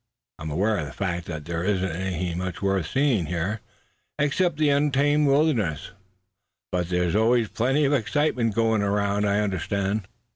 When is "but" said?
6.71-6.89